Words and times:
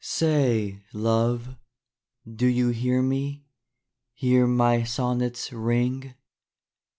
Say, 0.03 0.79
love, 0.93 1.57
do 2.27 2.47
you 2.47 2.69
hear 2.69 3.03
me, 3.03 3.45
Hear 4.15 4.47
my 4.47 4.83
sonnets 4.83 5.53
ring 5.53 6.15